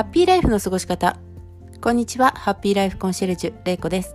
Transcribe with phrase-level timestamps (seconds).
[0.00, 1.18] ハッピーライフの過ごし方。
[1.82, 2.32] こんにちは。
[2.34, 4.14] ハッピーライフコンシェルジュ、れいこです。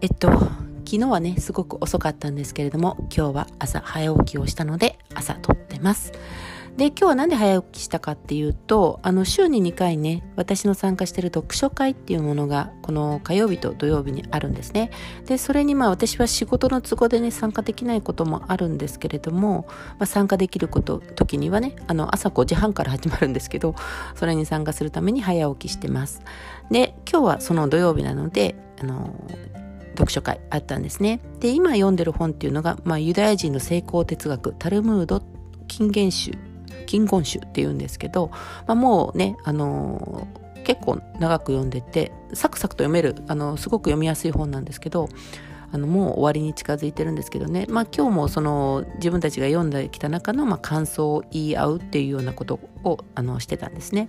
[0.00, 0.50] えっと、昨
[0.84, 6.12] 日はね、すごく遅かったんですけれども、今日は朝早起きをしたので、朝撮ってます。
[6.78, 14.92] で、今日はなんで早起きしたかっていうと、あの、週に2回ね、私の参加してる読書会っていうものが、この火曜日と土曜日にあるんですね。
[15.26, 19.66] で、それにまあ私は仕事の都合でね、参加できないこともあるんですけれども、
[19.98, 23.74] まあ、参加できること、時にはね、あの、朝5時半から始まるんですけど、
[24.14, 26.22] それに参加するために早起きしてます。
[26.70, 29.16] で、今日はその土曜日なので、あの、
[29.96, 31.18] 読書会あったんですね。
[31.40, 35.20] で、今読んでる本っていうのが、まあ、ユダヤ人の成功哲学、タルムード
[35.66, 36.38] 金言集
[36.88, 38.30] 金言集っていうんですけど、
[38.66, 45.08] まあ、もうね、あのー、結構長く読んでて、サクサクと読める、あのー、すごく読みやすい本なんですけど、
[45.70, 54.08] あのもう終わりに近づいてるんですけどね、まあ、今日もその自分たちが読んできた中のまあ感想を言い合うっていうようなことをあのしてたんですね。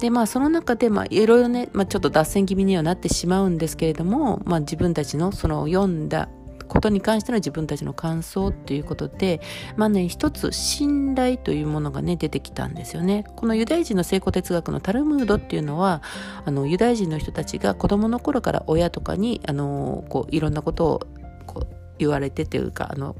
[0.00, 6.28] でまあその中でいろいろね、まあ、ちょっと脱線気味にはなってしまうんですけれども、まあ、自分たちのその読んだ
[6.72, 9.42] ことに関しての自分たちの感想っていうことで、
[9.76, 13.26] まあね、一つ信頼というものがね、出てきたんですよね。
[13.36, 16.00] このユダヤ人の成功哲学のタルムードっていうのは、
[16.46, 21.00] あの、ユダヤ人の人たちが子供の頃から親とかに、あの、こう、いろんなことを
[21.46, 21.66] こう
[21.98, 23.16] 言われてというか、あの、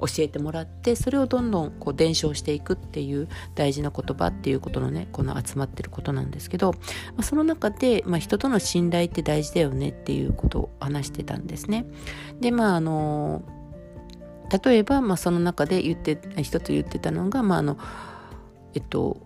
[0.00, 6.78] 教えてもらってそれをどんどんこう伝承していくっていう大事な言葉っていうことのねこの集まってることなんですけど、ま
[7.18, 11.86] あ、その中で、まあ、人との信頼って大事だよねっていうことを話してたんですね。
[12.40, 13.42] でまああの
[14.64, 17.78] 例えば、まあ、その中で言って一つ言ってたのが、まああの
[18.74, 19.18] えっと、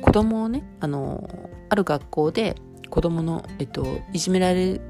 [0.00, 1.28] 子供をねあの
[1.68, 2.56] ある学校で
[2.88, 4.80] 子供の、えっと、いじめられる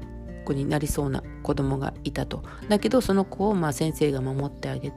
[0.45, 2.43] 子になりそうな子供がいたと。
[2.69, 4.91] だけどその子をまあ先生が守ってあげ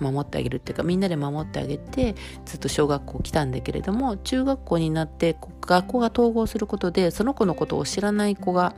[0.00, 8.74] 守ってあげるっていうかみんなで守ってあげてずっと小学校来たんだけれども中学校になって学校が統合することでその子のことを知らない子が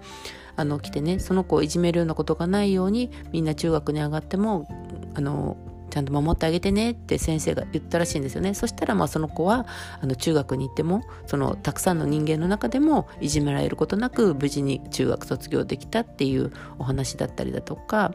[0.57, 4.69] あの来てねその子をいじめるようなことがないようにみんな中学に上がっても
[5.15, 5.57] あの
[5.95, 8.53] ちゃんと守ってあげてねって先生が言ったらしいんですよね。
[8.55, 9.65] そしたらまあその子は
[10.01, 18.13] あの中学に行ってもそのたくさんの人間の中でもいじめられることなく無事に中学卒業できたっていうお話だったりだとか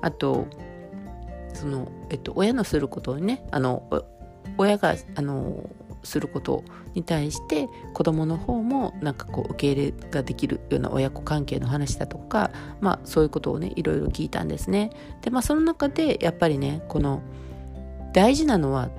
[0.00, 0.48] あと
[1.54, 3.84] その、えっと、親のすることをねあの
[4.58, 5.70] 親があの
[6.02, 12.50] することに対して子供の方もなんかこう受け入れができるような親子関係の話だとか、
[12.80, 14.90] まあそういうことをね、いろいろ聞いたんですね。
[15.22, 17.22] で、まあその中でやっぱりね、この
[18.12, 18.90] 大事なのは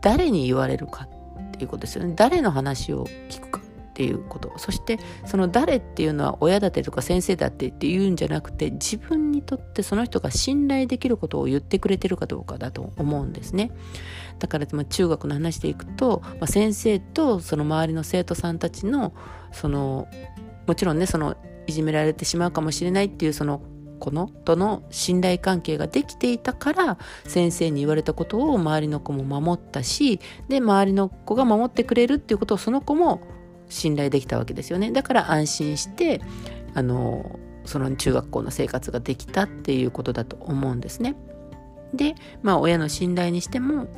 [0.00, 1.08] 誰に言われるか
[1.48, 2.12] っていうことですよね。
[2.16, 3.65] 誰の話を聞くか。
[3.96, 4.52] ていうこと。
[4.58, 13.70] そしてその誰っていうのは親だってとか先生だってって言うんじゃなくて自分にとってその人が信頼できることを言ってくれてるかどうかだと思うんですね。
[14.38, 19.14] だからまあ中学の話でいくと、まあ、先生とその周りの生徒さんたちの
[19.50, 20.08] その
[20.66, 21.36] もちろんねその
[21.66, 23.62] いじめられてしまうかもしれないっていうその
[23.98, 33.20] 子のとの信頼関係ができていたから先生に言われたことを周りの子も守ったしで周りの子が守ってくれるっていうことをその子も
[33.68, 36.20] 信頼できたわけですよねだから安心して
[36.74, 41.16] あのその中学校の生活ができたっていうことだと思うんですね。
[41.92, 43.88] でまあ親の信頼にしても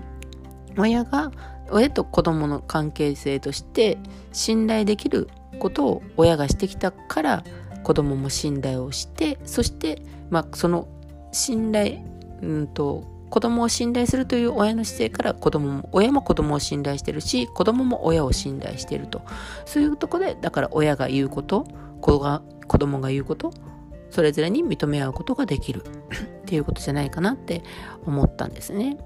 [0.76, 1.32] 親が
[1.70, 3.98] 親と子供の関係性として
[4.32, 7.44] 信頼できることを親がしてきたから
[7.82, 10.88] 子供も信頼をしてそして、まあ、その
[11.32, 11.98] 信頼、
[12.42, 19.22] うんと子供を信頼するという親の姿勢から子供も、親も子供を信頼してるし、子供も親を信頼していると。
[19.64, 21.66] そういうとこで、だから親が言うこと、
[22.00, 23.52] 子が、子供が言うこと、
[24.10, 25.84] それぞれに認め合うことができる
[26.42, 27.62] っていうことじゃないかなって
[28.06, 28.98] 思ったんですね。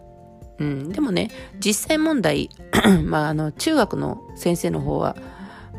[0.58, 2.50] うん、でもね、実際問題、
[3.04, 5.16] まあ、あの、中学の先生の方は、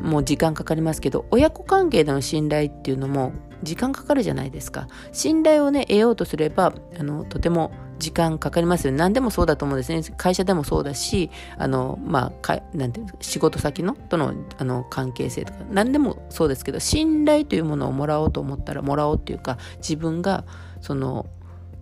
[0.00, 4.88] もう時間かかりますけど、親子関係での信頼っていうのも時間かかるじゃないですか。
[5.12, 8.98] 信頼をね、得ようとすれば、あの、とても時間かかりますよね。
[8.98, 10.02] 何でもそうだと思うんですね。
[10.16, 20.44] 会社でもそうだし、あの、まあ、かなんていう仕事先のとのあの関係性とか、何でもそうですけど、信頼というものをもらおうと思ったら、もらおうっていうか、自分が、
[20.80, 21.26] その、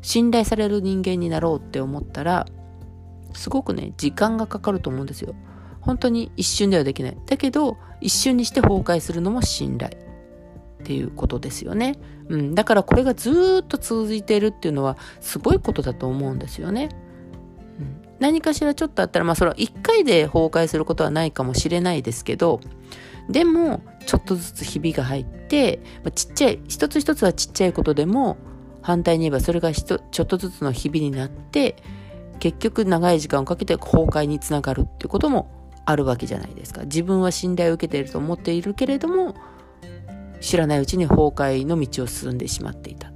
[0.01, 2.47] 信頼される人間になろうって思ったら、
[3.35, 5.35] すごくね、時間がかかると思うんですよ。
[5.81, 7.19] 本当に一瞬ではできない。
[7.27, 9.97] だけど、一瞬にして崩壊するのも信頼。
[10.83, 11.99] っていうことですよね。
[12.29, 16.89] うん、だからこれがずっと続いているっていうのはすごいことだと思うんですよね。
[17.79, 22.61] うん、何かしらちょっとあったら、まあそれは1回で崩壊することはないかもしれないですけど、
[23.31, 28.37] でもちょっとずつひびが入って、まあ、ちっちゃい、一つ一つはちっちゃいことでも、
[28.83, 31.77] 反対に言えばそれがちょっとずつのひびになって、
[32.41, 39.35] 結局長い時間をかけて崩壊につながるっていうこともあるわけじゃないですか自分は信頼を受けていると思っているけれども
[40.43, 43.11] 知らないうちに崩壊の道を進んでしまっていた。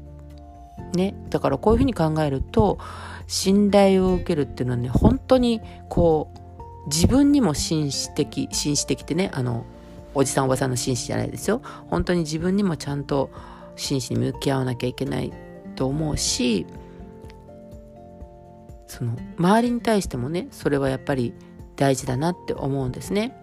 [0.95, 2.79] ね、だからこういうふうに考えると
[3.27, 9.67] 信頼を受けるっていうのはね本当にこう自分にも紳士的紳士的ってねあの
[10.15, 13.31] おじさんおばさんの紳士じゃないですよ本当に自分にもちゃんと
[13.75, 15.33] 真摯に向き合わなきゃいけない
[15.75, 16.67] と思うし
[18.87, 21.35] その周りに対してもねそれはやっぱり
[21.75, 23.39] 大事だなって思うんですね。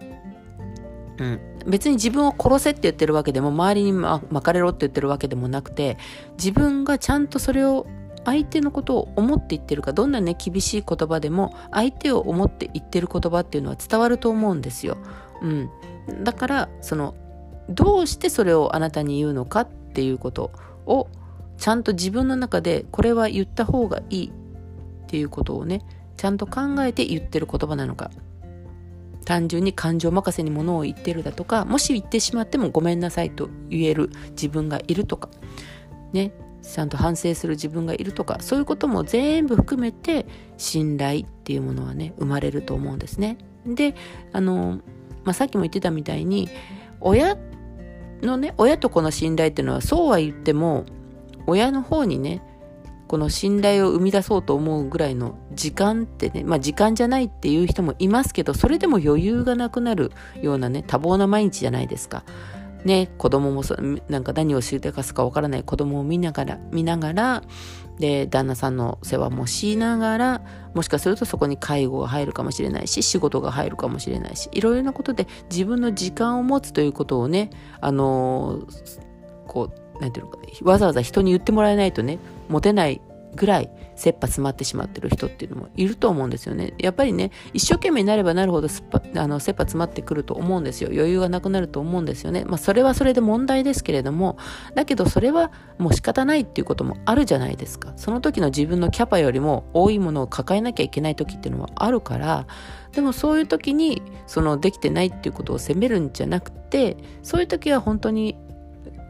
[1.18, 5.96] うん、別に自分を殺せって言ってるわけでも周りに巻かれろって言ってるわけでもなくて
[6.36, 7.86] 自分がちゃんとそれを
[8.24, 14.96] 相手のことを思って言ってるかどんなね厳しい言葉でも相手を思って言ってる言葉っていうのは伝わると思うんですよ。
[15.42, 15.70] うん、
[16.22, 17.14] だからその
[17.68, 20.52] どうしてそれをあなたに言うのかっていうこと
[20.86, 21.08] を
[21.58, 25.82] ちゃんと自分の中でこれは言った方がいいっていうことをね
[26.16, 28.10] ちゃんと考えて言ってる言葉なのか
[29.24, 35.28] 単純に感情任せにものを言ってるだとかもし言ってしまってもごめんなさいと言える自分がいるとか
[36.12, 36.32] ね
[36.62, 40.26] ちゃんと反省する自分がいるとかそういうことも全部含めて
[40.56, 43.36] 信頼っていうものはね生まれると思うんですね。
[43.66, 43.94] で
[44.32, 44.80] あの、
[45.24, 46.48] まあ、さっきも言ってたみたいに
[47.00, 47.36] 親
[48.22, 50.84] のね親と子の信頼っていうのはそうは言っても
[51.46, 52.42] 親の方にね
[53.06, 62.24] この信頼を生み出そうと思うぐらいの時間ってね、まあ時間じゃないっていう人もいますけど、それでも余裕がなくなるようなね、多忙な毎日じゃないですか。
[62.84, 63.76] ね、子供もそ、
[64.08, 67.42] なんか何をしでかすかわからない子供を見ながら、見ながら、
[67.98, 70.42] で、旦那さんの世話もしながら、
[70.74, 78.66] もしかするとそこに介護が入るかもしれないし、仕事が入るかもしれないし、いろいろなことで自分の時間を持つということをね、あのー、
[79.46, 82.18] こう、なんていうのか、わざわざ人に言ってもらえないとね、
[82.48, 83.00] 持てない
[83.34, 86.72] ぐらい切羽詰まってしまってる人っていうのもいると思うんですよね。
[86.78, 90.90] やっぱりね、一生懸命になればなるほどすっぱあの切羽詰まってくると思うんですよ。
[90.92, 92.44] 余裕がなくなると思うんですよね。
[92.44, 94.36] まあそれはそれで問題ですけれども、
[94.74, 97.92] だけどそれはもう仕方ないっていうこともあるじゃないですか。
[97.96, 102.46] その時の自分のキャパよりも多いものを抱えなきゃいけない時っていうのはあるから、
[102.92, 108.36] でもそういう時にそのできてないっていうことを責めるんじゃなくて、そういう時は本当に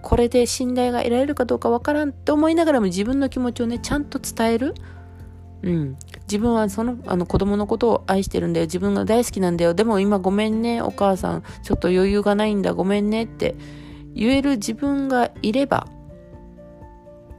[0.05, 4.75] これで信頼が得られるかどうかわからんって思いながらも自分の気持ちをねちゃんと伝える、
[5.62, 5.97] うん、
[6.27, 8.67] 自分はそのあの子供のことを愛してるんだよ。
[8.67, 9.73] 自分が大好きなんだよ。
[9.73, 11.43] でも今ごめんねお母さん。
[11.62, 12.75] ちょっと余裕がないんだ。
[12.75, 13.55] ごめんねって
[14.15, 15.89] 言える自分がいれば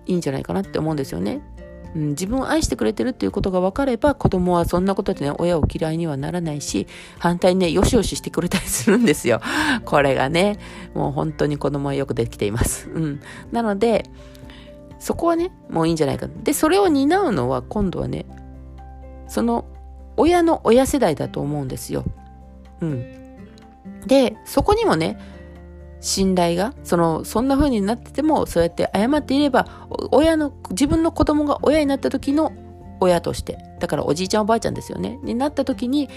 [0.07, 1.41] いいんじゃないかなって思うんですよね。
[1.95, 6.87] うん、自分を愛してくれてるっていうことが分かれば子供はそんなことでね親を嫌いにはならないし
[7.19, 9.41] 反対にねよしよししてくれたりするんですよ。
[9.85, 10.59] これがね
[10.93, 12.89] もう本当に子供はよくできています。
[12.89, 13.21] うん。
[13.51, 14.09] なので
[14.99, 16.27] そこはねもういいんじゃないか。
[16.43, 18.25] でそれを担うのは今度はね
[19.27, 19.65] その
[20.17, 22.03] 親の親世代だと思うんですよ。
[22.81, 23.05] うん。
[24.05, 25.17] でそこにもね
[26.05, 32.51] 信頼が、その、そんな風になってても、そうやって謝っていれば、親の、自分の子供が親になった時の
[32.99, 36.09] 親として、だからおじいちゃんおばあちゃんですよね、になった時に、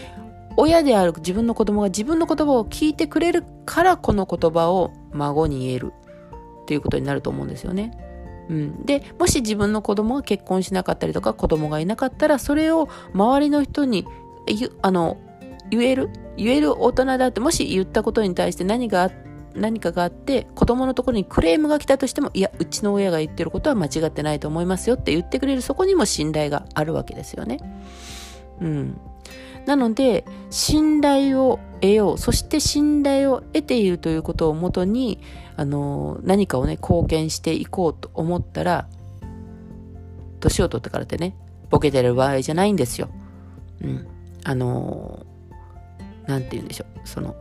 [0.57, 5.93] 親である自分の子供が自分の言葉を聞いてくれるからこの言葉を孫に言える。
[6.63, 7.93] っていうことになると思うんですよね。
[8.51, 14.07] うん、でもし自分の子供が結婚しなかったりとか子供がいなかったらそれを周りの人に
[14.83, 15.17] あの
[15.71, 16.11] 言える？
[16.37, 19.13] 言える大人だってもし言ったことに対して何があっ
[19.59, 27.59] 何かがあって子供のところにクレームが来たとしてもいやうちの親が言ってることは間違ってないと思いますよって言ってくれるそこにも信頼があるわけですよね。
[28.61, 29.01] うん、
[29.67, 35.21] なので信頼を得ようそして信頼を得ているということをもとに
[35.57, 38.89] あの何かをね貢献していこうと思ったら
[40.41, 41.37] 年を取ってからってね
[41.71, 43.09] ボケてる場合じゃないんですよ。
[43.83, 44.09] うん、
[44.45, 45.27] あの
[46.27, 47.37] 何て言うんでしょうその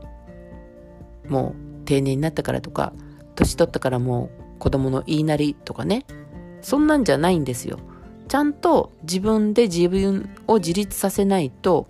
[1.27, 2.93] もう定年になったからとか
[3.35, 6.05] 年取ったからもう子供の言いなりとかね。
[6.61, 7.79] そんなんじゃないんですよ。
[8.27, 11.87] ちゃんと自分で自分を自立させないと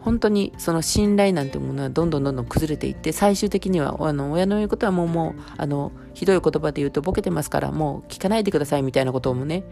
[0.00, 9.62] 本当にその信頼なんてものはどんどんどんどん崩れていって最終的にはあの親の言うことはもうもうあのひどい言葉で言うとボケてますからもう聞かないでくださいみたいなこともね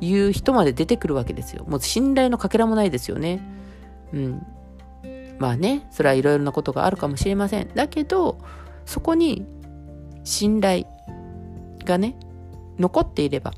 [0.00, 1.64] 言う人まで出てくるわけですよ。
[1.68, 3.40] もう信頼のかけらもないですよね。
[4.12, 4.46] うん。
[5.38, 7.68] まあね、それはいろいろなことがあるかもしれません。
[7.74, 8.38] だけど、
[8.84, 9.46] そこに
[10.24, 10.86] 信頼
[11.84, 12.16] がね、
[12.78, 13.52] 残っていれば、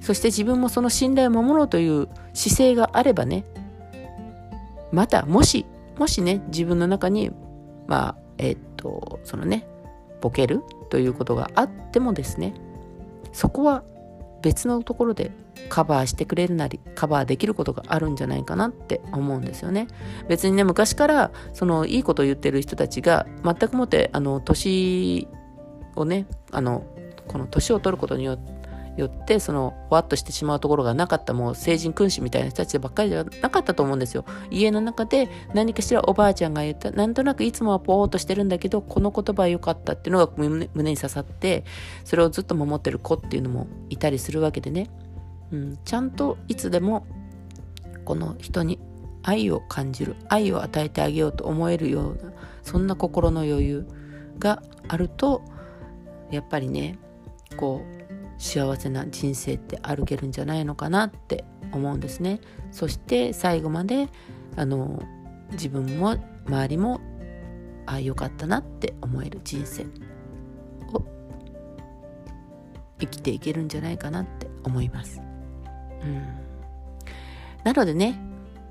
[0.00, 3.44] そして自分もその信頼を守ろうという姿勢があればね、
[4.92, 5.66] また、もし、
[5.98, 7.30] もしね、自分の中に、
[7.86, 9.66] まあ、え、っと、そのね、
[10.20, 12.54] ボケるということがあってもですね、
[13.32, 13.82] そこは
[14.46, 15.32] 別のところで
[15.68, 19.88] カバーしてくれるなりカバーできることがあるんじゃないかなって思うんですよね。
[20.28, 25.26] 別にね昔からそのいいことを言ってる人たちが全くもってあの年
[25.96, 26.86] をねあの
[27.26, 28.55] この年を取ることによって
[28.96, 34.24] よってそのわっとしてしまうところがなかったもう成人君子みたいな人たちばっかりじゃなかったと思うんですよ。
[34.50, 41.64] 家の中で何かしらおばあちゃんが言ったなんとなくいつもはポーっとしてるんだけどこの言葉は良かったっていうのが胸に刺さって
[42.04, 44.88] それをずっと守ってる子っていうのもいたりするわけでね。
[45.52, 47.06] うん、ちゃんといつでも
[48.04, 48.80] この人に
[49.22, 53.86] 愛を感じる愛を与えてあげようと思えるようなそんな心の余裕
[54.38, 55.42] があると
[56.30, 56.98] やっぱりね
[57.56, 57.95] こう
[58.38, 62.40] 幸せな人生って歩けるんじゃないのかなって思うんですね。
[62.70, 64.08] そして最後まで
[64.56, 65.02] あの
[65.52, 66.16] 自分も
[66.46, 67.00] 周りも
[67.86, 69.84] ああよかったなって思える人生
[70.92, 71.04] を
[72.98, 75.20] 生きていけるんじゃないかなって思います。
[76.02, 76.22] うん、
[77.64, 78.20] なのでね、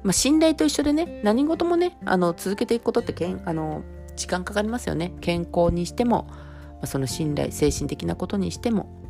[0.04, 3.84] まあ、信頼と一緒でね何事もねあの続けていくことってけんあの
[4.16, 5.14] 時間かかりますよね。
[5.22, 6.36] 健康にしても、ま
[6.84, 9.05] あ、その信頼精神的なことにしても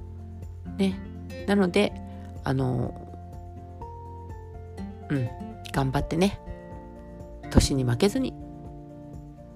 [0.77, 0.99] ね
[1.47, 1.93] なので
[2.43, 2.93] あの
[5.09, 5.29] うん
[5.71, 6.39] 頑張ってね
[7.49, 8.33] 年に負けずに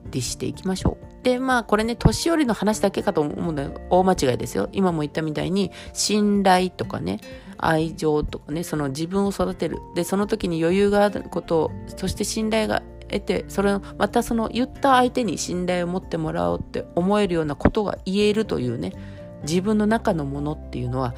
[0.09, 1.23] 律していきましょう。
[1.23, 4.69] で、まあこれね、年寄りの話だけかと思うのは大間違いですよ。
[4.71, 7.19] 今も言ったみたいに、信頼とかね、
[7.57, 9.79] 愛情とかね、その自分を育てる。
[9.95, 18.93] で、その時に余裕があることを、そして信頼が得て、それを、またその言った相手に信頼を持ってもらおうって思えるようなことが言えるというね、
[19.43, 21.13] 自分の中のものっていうのは、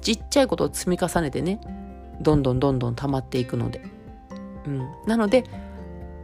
[0.00, 1.60] ちっちゃいことを積み重ねてね、
[2.20, 3.82] どんどんどんどん溜まっていくので。
[4.66, 4.88] うん。
[5.06, 5.44] なので、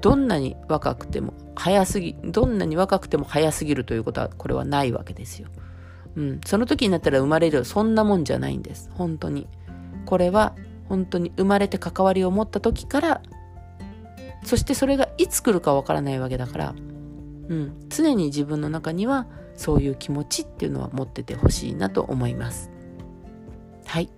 [0.01, 5.49] どんなに若くても早すぎ、どんなに若くても早すぎるということは、これはないわけですよ。
[6.17, 6.41] うん。
[6.45, 8.91] その時になったら生まれる、そんなもんじゃないんです。
[8.95, 9.47] 本当に。
[10.07, 10.55] これは、
[10.89, 13.23] 本当に生まれて関わりを持った時から、
[14.45, 16.75] そしてそれがいつ来るかわからないわけだから、
[17.49, 17.89] うん。
[17.89, 22.71] 常に自分の中には、そういう気持ちっていうのは持っててほしいなと思います。
[23.87, 24.11] はい。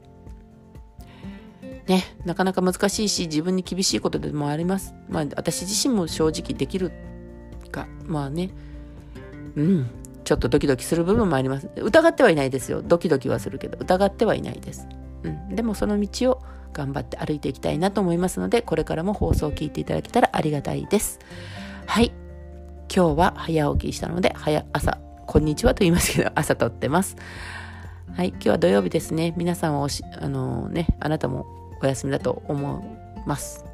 [1.87, 4.95] ね、なかなか難しいし、自分に厳しいことでもあります。
[5.09, 6.93] まあ、私自身も正直できる
[7.71, 8.51] か、まあね、
[9.57, 9.91] うん、
[10.25, 11.69] ちょっとドキドキする部分もあります。
[11.77, 12.83] 疑ってはいないですよ。
[12.83, 14.87] ドキドキはするけど、疑ってはいないです。
[15.25, 21.19] うん、でもその道を頑張って歩いていきたいなと思いますので、これからも放送を聞いていただけたらありがたいです。
[21.87, 22.13] はい。
[22.95, 27.17] 今日は早起きしたので、早、朝、こんにちはと言いますけど、朝撮ってます。
[28.15, 29.35] はい、今日は土曜日ですね。
[29.37, 31.47] 皆さんはおし、あのー、ね、あなたも
[31.83, 32.81] お休みだと思
[33.25, 33.65] います。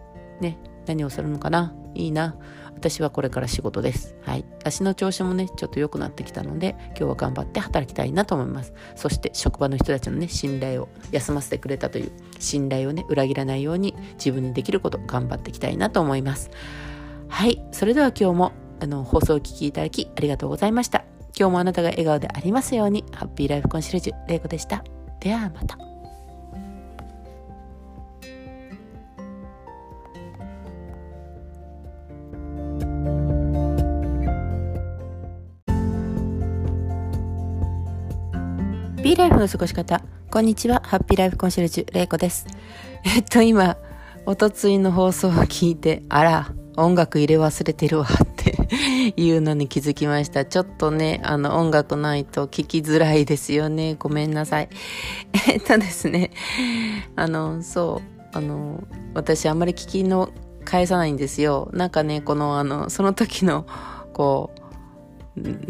[0.41, 1.75] ね、何をするのかな？
[1.95, 2.37] いいな？
[2.75, 4.15] 私はこれから仕事です。
[4.23, 4.45] はい。
[4.65, 8.73] 足の調子もね、ちょっと良くなってきたので、今日は頑張って働きたいなと思います。
[8.97, 16.51] そして職場の人たちのね、信頼を休ませてくれたという信頼をね、裏切らないように自分にできること頑張っていきたいなと思います。
[17.29, 17.63] はい。
[17.73, 21.05] それでは今日もあの放送をお聴きいただきありがとうございました。
[21.39, 24.85] 今日もあなたが笑顔でありますように、ハッピーライフコンシェルジュ、レイコでした。
[25.21, 25.79] ではまた。
[39.03, 40.03] ピーライフの過ごし方。
[40.31, 40.83] こんにちは。
[40.85, 42.47] ハッピーライフコンシェルジュ、レイコです。
[43.05, 43.77] えっと、今、
[44.27, 48.50] おとついの放送を聞いて、あら、音楽入れ忘れてるわって
[49.17, 50.45] いうのに気づきました。
[50.45, 53.97] ちょっとね、あの、音楽ないと聞きづらいですよね。
[53.99, 54.69] ごめんなさい。
[55.49, 56.31] えっとですね、
[57.17, 58.85] あの、そう、あの、
[59.15, 60.31] 私あんまり聞きの
[60.65, 61.69] 返さないんですよ。
[61.73, 63.67] なんかね、この、あの、その時の、
[64.13, 64.61] こう、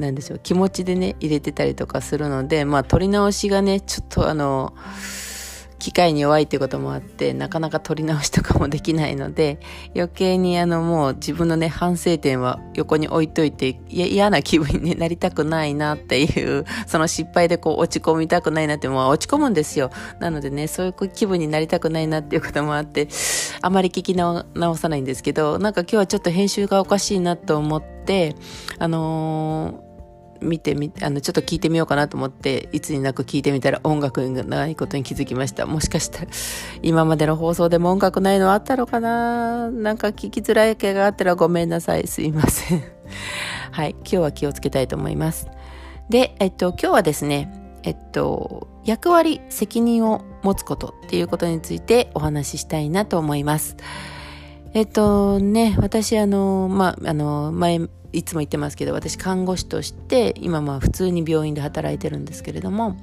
[0.01, 4.75] なんでしょう、気持ちでね、入れてたりとかするので、まあ、撮り直しがね、ちょっとあの、
[5.81, 9.59] 機械に弱いってこともあって、なかなか取り直しとかもできないので、
[9.97, 19.91] 余計にあのもう自分のね、反省点は横に置いといて、嫌な気分に、なりたくないなっていう、その失敗でこう落ち込みたくないなってもう落ち込むんですよ。
[20.21, 23.09] なのでね、そういう気分になりたくないなっていうこともあって、
[23.63, 28.37] あまり聞き直さないんですけど、なんか今日はちょっと編集がおかしいなと思って、
[28.79, 29.90] あのー
[30.43, 35.67] 見てみ、あの、ちょっと聞いてみようかなと思って、いつになく聞いてみたら音楽がないことに気づきました。
[35.67, 36.27] もしかしたら、
[36.83, 39.71] 今までの放送でも音楽ないのあったのかな？
[39.71, 42.07] なんか聞きづらい系があったらごめんなさい。
[42.07, 42.83] すいません。
[43.73, 43.91] はい。
[44.01, 45.49] 今日は気をつけたいと思います。
[46.09, 53.77] で、えっと、今日はですね、えっと、役割、責任を持つことっていうことについてお話ししたいなと思います。
[54.73, 57.81] えっとね、私あの、まあ、あの、前、
[58.13, 62.97] いつも言ってますけど、私看護師として、今まあ普通に病院で働いてるんですけれども、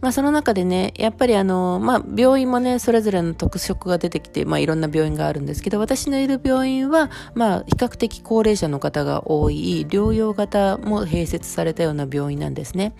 [0.00, 12.94] まあその中でね、やっぱりあの、まあ病院もね、それぞれの特色が出てきて、まあいろんな病院があるんですけど、私のいる病院は、まあ比較的高齢者の方が多い、療養型も併設されたような病院なんですね。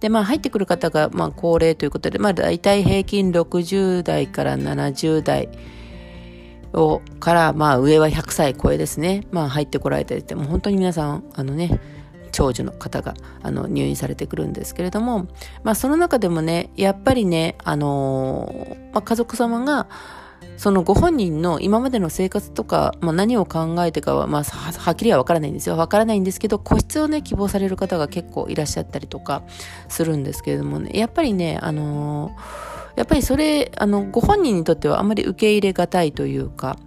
[0.00, 5.48] で、まあ入ってくる方が、まあ高齢ということで、まあ大体平均60代から70代、
[6.74, 9.26] をから、まあ上は100歳超えですね。
[9.30, 11.80] まあ入ってこられてて、もう本当に皆さん、あのね、
[12.32, 15.28] 長寿の方があの入院されてくるんですけれども、
[15.62, 19.86] まあその中でもね、やっぱりね、あの、まあ、家族様が、
[20.56, 25.76] そのご本人の今までの生活とか、まあ、何を考えてかは、まあ、はっきりはわからないんですよ。
[25.76, 29.42] わからないんですけど、個室をね、希望される方が結構いらっしゃったりとか
[29.88, 36.78] するんですけれどもね、やっぱりね、あのーやっぱりそれ、あの、ご本人にとってはあまり受け入れがたいというか、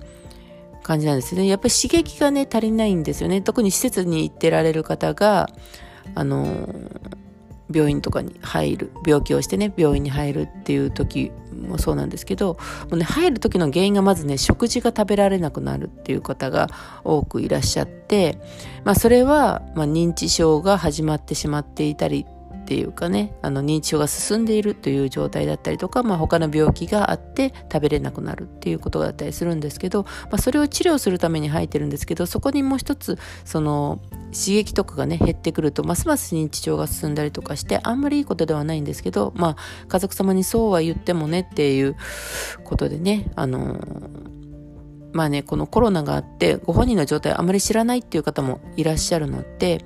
[0.83, 1.45] 感じなんですね。
[1.47, 3.41] やっぱり刺激がね、足りないんですよね。
[3.41, 5.49] 特に施設に行ってられる方が、
[6.15, 6.67] あの、
[7.73, 12.53] 病院とかに入る、病気をしてね、病院に入るっていう時もそうなんですけど、
[12.89, 16.69] もうね、入る時の原因がまずね、食事が食べられなくなるっていう方が
[17.03, 18.39] 多くいらっしゃって、
[18.85, 22.25] まあそれは、まあ認知症が始まってしまっていたり
[22.67, 34.01] っていうかね、あの認知症が進んでいるという状態だったりとか、まあ他の病気があって食べれなくなるっていうことだったりするんですけど、まあそれを治療するために入ってるんですけど、そこにもう一つ、その
[34.33, 41.95] 刺激とかがね、減ってくると、ますます認知症が進んだりとかして、あんまりいいことではないんですけど、まあ家族様にそうは言ってもねっていう
[42.65, 43.79] ことでね、あの
[45.13, 49.85] まあね、このコロナがあって、ご本人の状態あまり知らないっていう方もいらっしゃるので、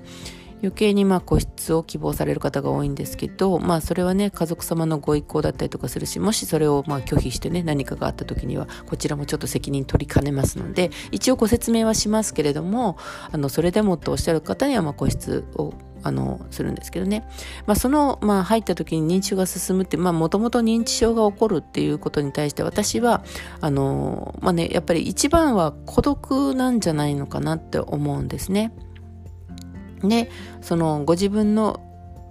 [0.62, 12.98] 余計にまあ個室を希望される方が多いんですけど、まあそれはね、家族様のご意向だったりとかするし、もしそれをまあ拒否してね、何かがあった時には、こちらもちょっと責任取りかねますので、一応ご説明はしますけれども、
[13.32, 17.28] あの、それでもとおっしゃる方にはまあ個室をあの、するんですけどね。
[17.66, 23.24] まあ、その、まあ、入った時に認知症が進むって、もともと認知症が起こるっていうことに対して、私は、
[23.60, 28.74] あの、まあね、やっぱり一番は孤独なんじゃないのかなって思うんですね。
[30.04, 30.30] で
[30.62, 31.80] そのご自分の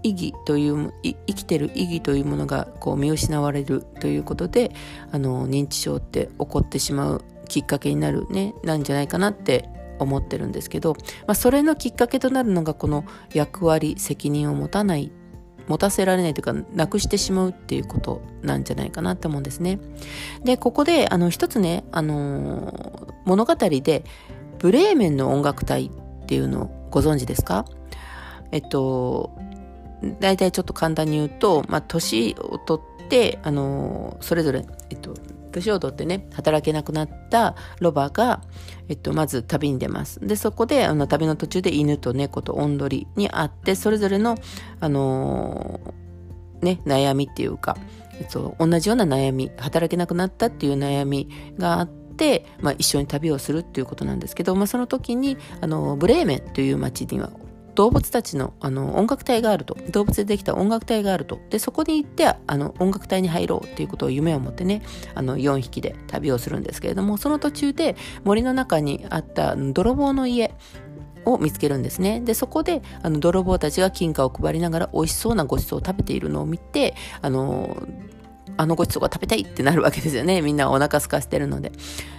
[0.03, 4.73] 意義という生きてる意義というものがこう見失われるということで
[5.13, 10.95] あの認知症って起こってしまうきっかけになるねなんじゃないかなって思ってるんですけど、
[11.27, 13.05] まあ、それのきっかけとなるのがこの
[13.35, 15.13] 役割責任を持たない
[15.69, 19.79] 持たせられないというかなくしてしまうっていうことなんじゃないかなって思うんですね。
[20.43, 24.05] でここであの一つね、あの物語で
[24.59, 27.65] ブレーメンの音楽隊っていうのをご存知ですか？
[28.53, 29.31] えっと、
[30.19, 35.15] 大体ちょっと簡単に言うと、まあ、年を取って、あの、それぞれ、えっと、
[35.53, 38.41] 年を取ってね、働けなくなったロバが、
[38.89, 40.21] えっと、まず旅に出ます。
[40.21, 44.37] で、そこで、あの、旅の途中で犬と猫とオンドリに会って、それぞれの、
[44.81, 45.81] あの、
[46.61, 47.77] ね、悩みっていうか、
[48.21, 52.00] えっと、同じような悩み、働けなくなったっていう悩みがあって、、
[52.61, 57.31] まあ、一緒に旅をするっていうことなんですけど、まあ、その時にあのブレーメンという町には
[57.75, 64.83] 動物たちのあの音楽隊があると動物でできた音楽隊があるとでそこに行ってあの音楽隊に入ろうっていうことを夢を持ってね
[65.15, 70.53] あの4匹で旅をするんですけれどもその途中で森の中にあった泥棒の家
[71.25, 72.21] を見つけるんですね。
[72.21, 77.77] で、そこで、あの、泥棒たちが金貨を配りながら美味しそうなごちそうを食べているのを見て、あの、
[78.61, 80.43] あのごちそうが食べたいってなるわけですよね。
[80.43, 81.73] みんなお腹空かしてるので。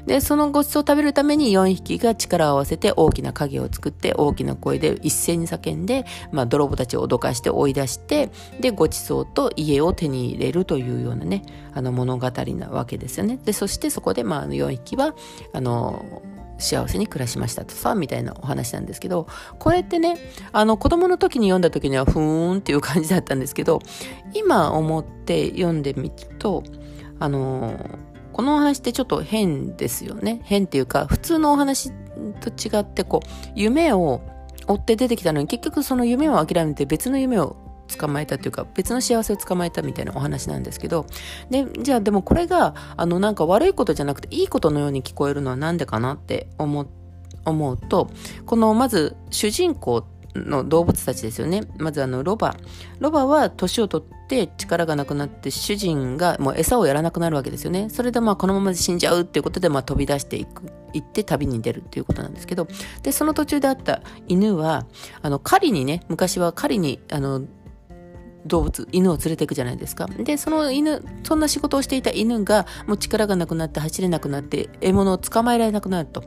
[0.08, 11.44] で、そのごちそうを食べるために4匹が力を合わせて大きな影を作って大きな声で一斉に叫んで、まあ、泥棒たちを脅かして追い出して、で、ごちそうと家を手に入れるというようなね、
[11.76, 13.38] あの物語なわけですよね。
[13.46, 15.14] で、そしてそこで、まあ、4匹は、
[15.54, 16.24] あの、
[16.62, 19.28] 幸せに暮らしましたとさ、みたいなお話なんですけど、
[19.60, 20.18] これってね、
[20.52, 23.80] あの子供の時に読んだ時にはふーんっていう感じだったんですけど、
[24.34, 26.64] 今思って読んでみると、
[27.20, 27.78] あの
[28.34, 30.42] このお話ってちょっと変ですよね。
[30.44, 31.92] 変っていうか、普通のお話
[32.40, 34.22] と違って、こう、夢を
[34.68, 37.58] 追って出てきたのに、結局その夢を諦めて別の夢を
[37.98, 41.06] 捕まえたっていうか別の幸せを捕まえたみたいなお話なんですけど
[41.50, 46.88] でじゃあでもこれがあのなんか悪いことじゃなくていいことのように聞こえるのはなんでかなって思
[47.44, 48.10] 思うと
[48.46, 51.64] このまず主人公の動物たちですよね。
[51.78, 52.56] まずあのロバ。
[53.00, 57.90] ロバは年を取って力がなくなって主人がもう餌をやらなくなるわけですよね。
[57.90, 62.68] それでまあこのままで死んじゃうっていうことでまあ飛び出していく、行って旅に出るっていうことなんですけど。
[63.04, 64.86] で、その途中であった犬は、
[65.22, 67.44] あの狩りにね、昔は狩りにあの
[68.46, 70.08] 動物、犬を連れていくじゃないですか。
[70.08, 76.24] で、その犬、そんな仕事をしていた犬が、もう力がなくなって走れなくなって、獲物を捕まえられなくなると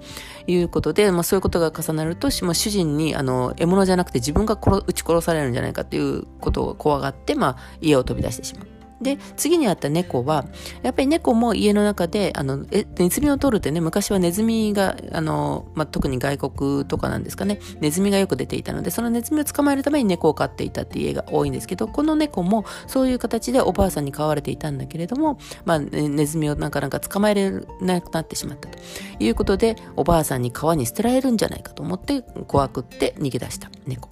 [0.47, 8.84] いうことで、まあそういうことが重なると、もう主人に、あの、獲物じゃなくて自分が殺撃ち殺されるんじゃないかということを怖がって、まあ家を飛び出してしまう。
[9.05, 10.47] で、次にあった猫は、
[10.83, 28.79] やっぱり猫も家の中で、あの、え、ネズミを取るってね、昔はネズミが、あの、まあ、特に外国とかなんですかね、ネズミがよく出ていたので、そのネズミを捕まえるために猫を飼っていたっていう家が多いんですけど、この猫もそういう形でおばあさんに飼われていたんだけれども、まあ、ネズミをなんかなんか捕まえれなくなってしまったと
[29.19, 34.09] いうことで、おばあさんに川に捨てられるんじゃないかと思って怖くって逃げ出した猫。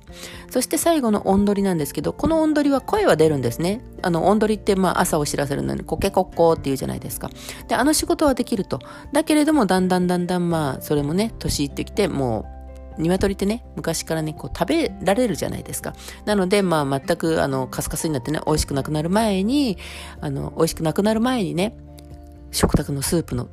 [0.51, 3.81] そして最後の音取りなんですけど、この音取りは声は出るんですね。
[4.03, 7.31] あの、音取りって、まあ、朝を知らせるのに、コケコッコーって言うじゃないですか。
[7.69, 8.81] で、あの仕事はできると。
[9.13, 12.47] だけれども、だんだんだんだん、まあ、それもね、年いってきて、も
[12.99, 15.95] う、鶏ってね、昔からね、こう食べられるじゃないですか。
[16.27, 19.79] なので、まあ、全く、あの、カスカスになってね、美味しくなくなる前に、
[20.21, 21.77] あの、美味しくなくなる前にね、
[22.51, 23.49] 食卓のスープの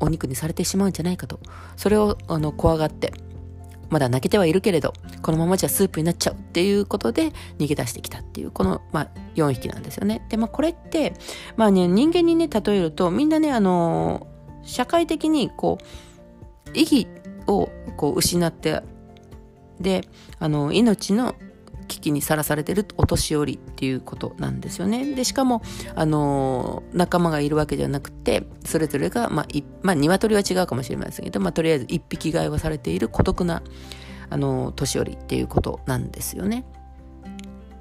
[0.00, 1.40] お肉にされてしまうんじゃないかと。
[1.76, 3.12] それを、あの、怖がって、
[3.90, 4.92] まだ泣けてはいるけれど、
[5.22, 10.24] このままじゃスープになっちゃうっていうことで逃げ出してきたっていう、この、まあ、4匹なんですよね。
[10.28, 11.14] で、まあ、これって、
[11.56, 14.26] まあね、人間にね、例えると、みんなね、あの、
[14.62, 17.08] 社会的に、こう、意義
[17.46, 18.82] を、こう、失って、
[19.80, 21.34] で、あの、命の
[21.88, 25.14] 危機にさらされてるお年寄りっていうことなんですよね。
[25.14, 25.62] で、しかも、
[25.96, 33.62] あのー、仲間がいるわけじゃなくて、それぞれが、まあ、い、まあ、鶏は違うかもしれませんけど、まあ、とりあえず一匹飼いをされている孤独な、
[34.30, 36.64] あのー、年寄りっていうことなんですよね。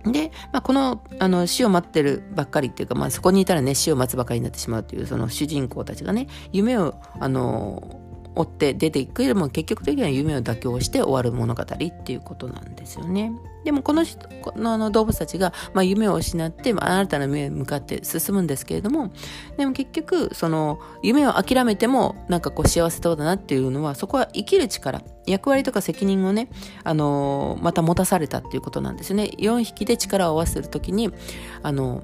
[0.05, 8.01] で、まあ、この、あの、死を待ってるばっかりっていうか、まあ、そこにいたらね、死を待つばかりになってしまうという、その主人公たちがね、夢を、あの
[8.35, 13.31] 追って出ていくけれども結局的には夢を妥協して終わる物語っていうことなんですよね。
[13.63, 19.13] でもこの人このあの動物たちが、まあ、夢を失って、まあ、新たな夢に向かって進むんですけれども
[19.57, 26.49] でも結局その夢を諦めてもなんかこう幸せそうだなっていうのはそこは生きる力役割とか責任をね、
[26.83, 29.31] あの、また持たされたっていうことなんですよね。
[29.37, 31.11] 4匹で力を合わせるときに
[31.61, 32.03] あの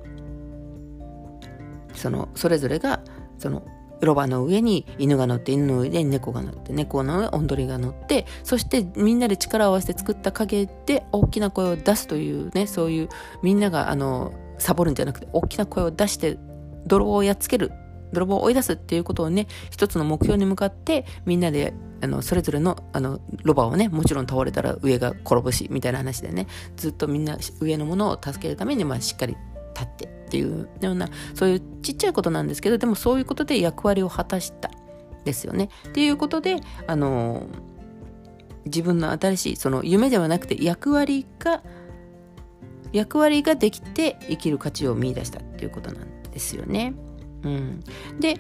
[1.96, 3.02] そのそれぞれが
[3.38, 3.64] その
[4.02, 13.10] ロバの上に犬が乗って犬の上で猫が乗って猫の上オンドリが乗ってそしてみんなで力を合わせて作った影で大きな声を出すというねそういう
[13.44, 16.38] みんながあのサボるんじゃなくて大きな声を出して
[16.86, 17.72] 泥棒をやっつける
[18.14, 29.36] 泥棒を追い出すっていうことをね一つの目標に向かってみんなであのそれぞれのあのロバをねもちろん倒れたら上が転ぶしみたいな話でねずっとみんな上のものを助けるために、まあ、しっかり
[29.76, 34.70] 立ってっていうようなそういうちっちゃいことなんですけどでもそういうことで役割を果たした
[35.26, 35.70] ですよね。
[35.90, 37.48] っていうことであの
[38.66, 41.64] 自分の新しいその夢ではなくて役割が
[42.92, 46.94] 役割ができて生きる価値を見いだしたっていうことなんですよね。
[47.44, 47.84] うん、
[48.20, 48.40] で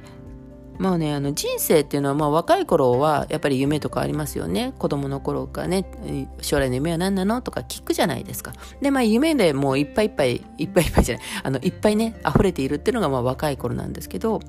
[0.80, 4.74] まあね、あの人生っていうのは、まあ若い頃はやっぱり夢とかありますよね。
[4.80, 5.86] 子供の頃からね、
[6.42, 8.54] 将来の夢は何なのとか聞くじゃないですか。
[8.82, 14.40] で、まあ夢でもういっぱいいっぱい、いっぱいいっぱいじゃない、あの、いっぱいね、溢れているっていうのがまあ若い頃なんですけど、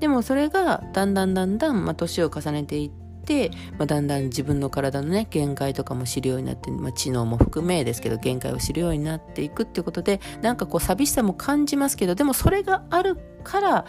[0.00, 2.90] でもそれがだんだんだんだん、まあ年を重ねていっ
[3.26, 13.84] て、まあ、だんだん自分の体のね限界とかも知るようになって、まあ、知能も含めですけど限界を知るようになっていくっていうことでなんかこう寂しさも感じますけどでもそれがあるから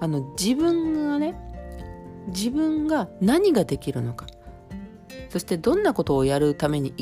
[0.00, 1.34] あの自分がね
[2.28, 4.26] 自分が何ができるのか
[5.28, 6.94] そしてどんなことをやるために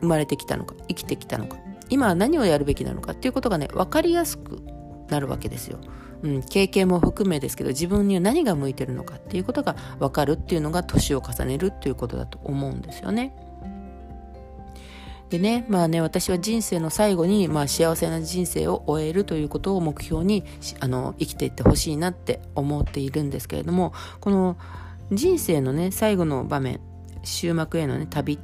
[0.00, 1.56] 生まれてきたのか生きてきたのか
[1.88, 4.62] 今は何をやるべきなのかっていうことがね分かりやすく
[5.10, 5.78] なるわけですよ。
[6.22, 13.34] うん、経験も含めですけど自分には何が向いてるのかっていうことが分かるっていうのが年を重ねるっていうことだと思うんですよね。
[15.32, 20.44] でね、まあね、私は人生の最後に、まあ幸せな人生を終えるということを目標に、
[20.78, 24.58] あの、生きていってほしいなって思っているんですけれども、この
[25.10, 26.80] 人生のね、最後の場面、
[27.22, 28.38] 終幕へのね、旅っ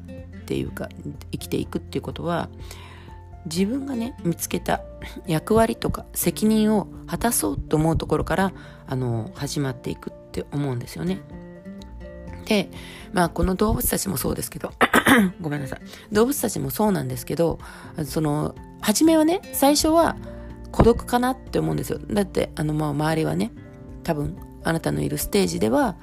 [0.47, 0.89] ていうか、
[1.31, 2.49] 生きていくっていうことは、
[3.45, 4.81] 自分がね、見つけた
[5.29, 8.53] 役割とか責任を果たそうと思うところから、
[8.87, 11.21] あの、始まっていくって思うんですよね。
[12.49, 12.71] で、
[13.13, 14.73] まあこの動物たちもそうですけど、
[15.41, 15.81] ごめんなさい。
[16.13, 17.59] 動物たちもそうなんですけど、
[18.05, 20.17] その、初めはね、最初は
[20.73, 21.99] 孤独かなって思うんですよ。
[22.11, 23.53] だって、あの、まあ周りはね、
[24.03, 25.97] 多分、あなたのいるステージでは、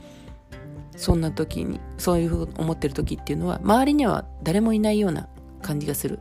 [0.95, 5.27] そんな時に、そういうふうに思ってる時っていうのは、周りには誰もいないような
[5.63, 6.19] 感じがする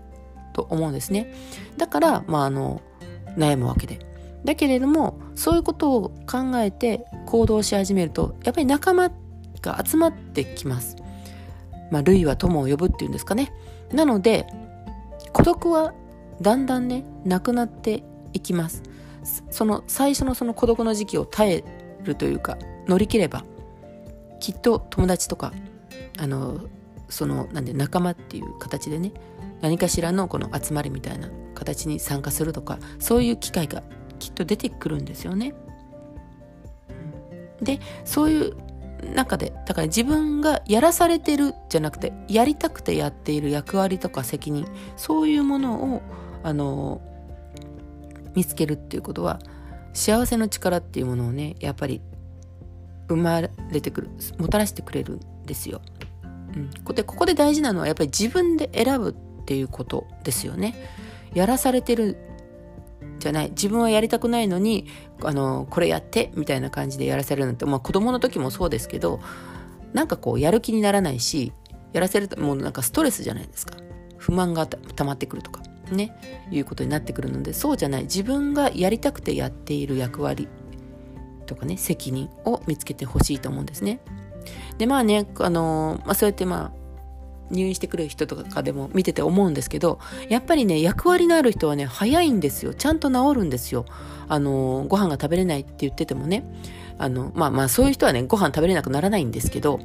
[0.54, 1.34] と思うんですね。
[1.76, 2.80] だから、まああの、
[3.36, 3.98] 悩むわけで。
[4.44, 9.10] だけれども、そういうことを考えて行動し始めると、やっぱり仲間
[9.64, 10.96] が集まってきます。
[11.90, 13.52] まあ、類は友を呼ぶっていうんですかね。
[13.92, 14.46] なので、
[15.32, 15.92] 孤独は
[16.40, 18.82] だんだんねなくなっていきます
[19.50, 21.64] その最初のその孤独の時期を耐え
[22.02, 23.44] るというか乗り切れば
[24.40, 25.52] きっと友達とか
[26.18, 26.60] あの
[27.08, 29.12] そのなんで仲間っていう形でね
[29.60, 33.82] 何かしらのこの集まりみたいな形に参加するとかそういう機会が
[34.18, 35.54] きっと出てくるんですよね。
[37.62, 38.56] でそういう
[39.14, 46.02] 中でだから自分がやらされてるじゃなくてやりたくてやっている役割とか責任そういうものを
[46.42, 47.00] あの
[48.34, 49.38] 見つけるっていうことは
[49.92, 52.00] 幸せの力っていうものをねやっぱり
[53.08, 55.82] 生まれてくるもたらしてくれるんですよ。
[56.54, 60.74] うん、でここで大事なのはやっぱり自分で選ぶっていうことですよね。
[61.34, 62.16] やらされてる
[63.18, 63.50] じゃない。
[63.50, 64.86] 自分はやりたくないのに
[65.22, 69.20] あのこれやってみたいな感じでやらせるなんて、まあ、子供の時もそうですけど
[69.92, 71.52] なんかこうやる気にならないし
[71.92, 73.76] やらせるともうなんかストレスじゃないですか。
[74.18, 76.16] 不満がたまってくるとかね。
[76.50, 78.02] いうことになってくるのでそうじゃない。
[78.02, 80.48] 自分がやりたくてやっている役割
[81.46, 84.00] とかね責任を見つけてほしいと思うんですね。
[84.78, 86.83] でまあねあのまあ、そうやってまあ
[87.50, 92.74] 入院してくる人とかでも見てて思うんですけどやっぱりね役割のある人はね早いんですよ。
[92.74, 93.84] ちゃんと治るんですよ。
[94.28, 96.44] あのご飯が食べれないって言っててもね。
[96.98, 99.80] あのまあまあそういう人はねご飯食べれなくならないんですけど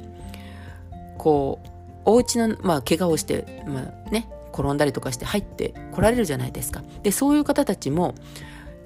[1.18, 1.68] こう
[2.04, 6.82] お家のまあ怪我をしてまあね転んだりとかして入って来られるじゃないですか。
[7.02, 8.14] でそういう方たちも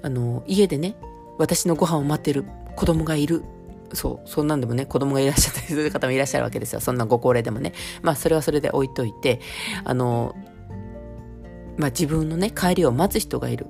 [0.01, 0.95] あの家でね
[1.37, 3.43] 私のご飯を待ってる子供がいる。
[3.93, 6.79] そう、そんなんでもね、子供がいらっしゃったりする方もいらっしゃるわけですよ。
[6.79, 7.73] そんなご高齢でもね。
[8.01, 9.39] まあ、それはそれで置いといて、
[9.83, 10.35] あの、
[11.77, 13.67] まあ、自分のね、帰りを待つ人がいる。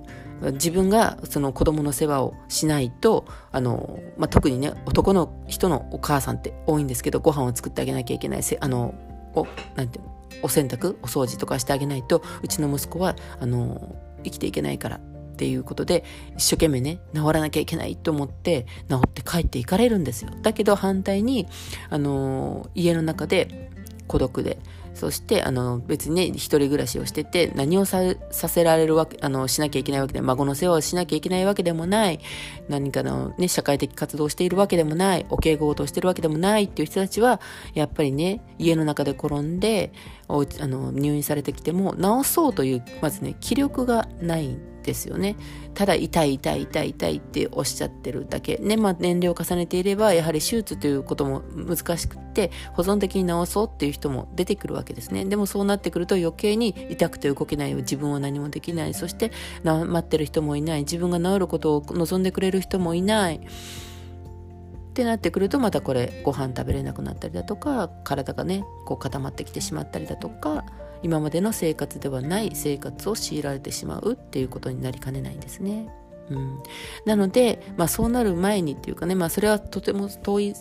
[0.53, 8.93] 自分がその子供の世話をしないと、あの、まあ、特にね、男の人のお母さんって多いんですけど、ご飯を作ってあげなきゃいけない、あの、
[9.33, 10.11] お、なんていうの、
[10.43, 14.99] お洗濯、お掃除とかしてあげないと、うちの息子は、あの、生きていけないから
[15.35, 16.05] っていうことで
[16.37, 20.31] 一生懸命ね治らなきゃいけないと思って治って帰っていかれるんですよ。
[20.41, 21.47] だけど反対に
[21.89, 23.69] あの家の中で
[24.07, 24.57] 孤独で
[24.93, 32.21] そしてあの別にね一人暮らしをしてて何をさせられるわけあのしなきゃいけないわけで孫の世話をしなきゃいけないわけでもない
[32.69, 37.41] 何かのね社会的活動をしているわけでもないお稽古としてるわけでもないっていう人たちは
[37.73, 39.91] やっぱりね家の中で転んで
[40.29, 44.57] おあの入院されてきても治そうというまずね気力がない。
[44.85, 45.35] ですよね。
[45.73, 48.57] ただ痛い痛い痛い痛いっておっしゃってるだけ。
[48.57, 55.25] ね、まあ年齢を重ねていれば、やはり手術ということも難しくって、保存的に治そうっていう人も出てくるわけですね。
[55.25, 57.73] でもそうなってくると余計に痛くて動けない。
[57.73, 58.93] 自分は何もできない。
[58.93, 59.31] そして、
[59.63, 60.81] 待ってる人もいない。
[60.81, 63.37] 自分が治ることを望んでくれる人もいない。
[63.37, 70.63] ってなってくるとまたこれご飯食べれなくなったりだとか体がねこう固まってきてしまったりだとか
[71.03, 75.87] 今までの生活ではない生活を強いられてしまうっていうことになりかねないんですね。
[76.29, 76.63] うん、
[77.05, 80.53] なので、まあ、そうなる前にっていうかね、まあ、それはとても遠い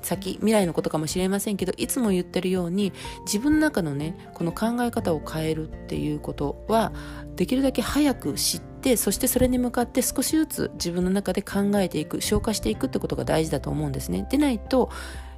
[0.00, 2.92] 先未来のことかもしれませんけどいつも言ってるように
[3.26, 6.92] 自分の中のねこの考え方を変えるっていうことは
[7.36, 14.26] できるだけ早く知ってそしてそれに向かって少しずつ自分の中で考えていく消化していくってことが大事だと思うんですね。
[14.30, 14.90] でないと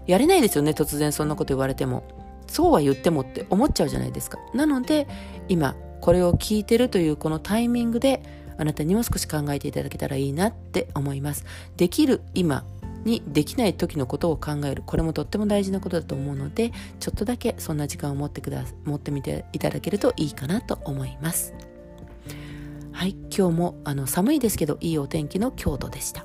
[0.07, 2.05] やれないですよね突然そんなこと言われても。
[2.47, 4.39] そうは言ってもって思っちゃうじゃないですか。
[4.55, 5.07] なので、
[5.49, 8.23] 今、これを聞いてるというこのタイミングで、
[8.59, 11.45] あなたにも少し考えていただけたらいいなって思います。
[11.77, 12.65] できる今
[13.05, 14.83] にできない時のことを考える。
[14.85, 21.55] これもとっても大事なことだと思うので、ちょっとだけそんな時間を持ってくだ、持ってみていただけるといいかなと思います。
[22.93, 26.25] はい、今日もあの寒いですけどいいお天気の京都でした。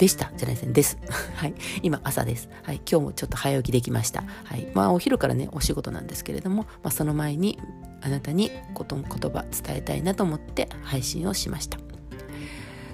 [0.00, 0.72] でしたじゃないですね。
[0.72, 0.98] です。
[1.36, 1.54] はい。
[1.82, 2.48] 今朝です。
[2.62, 2.80] はい。
[2.90, 4.24] 今日もちょっと早起きできました。
[4.44, 4.66] はい。
[4.72, 7.58] まあお昼からね、お仕事なんですけれども、まあその前に
[8.00, 11.78] あなたにこと言葉伝えたいなと思って配信をしました。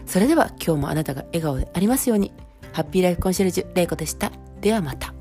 [0.05, 2.33] それでは今日もあなたが笑顔でありますように。
[2.73, 4.33] ハッピーライフコンシェルジュ、レイコでした。
[4.61, 5.16] ではまた。